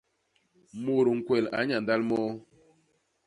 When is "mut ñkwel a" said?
0.83-1.59